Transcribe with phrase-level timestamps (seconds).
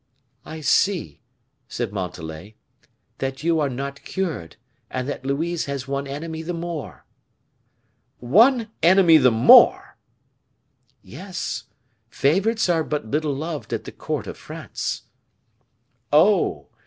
[0.45, 1.21] "I see,"
[1.67, 2.55] said Montalais,
[3.19, 4.55] "that you are not cured,
[4.89, 7.05] and that Louise has one enemy the more."
[8.17, 9.97] "One enemy the more!"
[11.03, 11.65] "Yes;
[12.09, 15.03] favorites are but little beloved at the court of France."
[16.11, 16.67] "Oh!